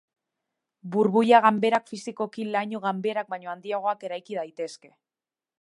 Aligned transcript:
Burbuila 0.95 1.41
ganberak 1.47 1.85
fisikoki 1.93 2.47
laino 2.57 2.83
ganberak 2.89 3.33
baino 3.35 3.55
handiagoak 3.55 4.09
eraiki 4.11 4.41
daitezke. 4.43 4.95